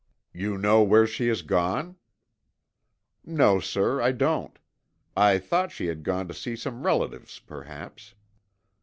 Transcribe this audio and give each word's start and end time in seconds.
"You 0.33 0.57
know 0.57 0.81
where 0.81 1.05
she 1.05 1.27
has 1.27 1.43
gone?" 1.43 1.95
"No, 3.23 3.59
sir. 3.59 4.01
I 4.01 4.11
don't. 4.11 4.57
I 5.15 5.37
thought 5.37 5.71
she 5.71 5.85
had 5.85 6.01
gone 6.01 6.27
to 6.27 6.33
see 6.33 6.55
some 6.55 6.87
relatives, 6.87 7.37
perhaps." 7.37 8.15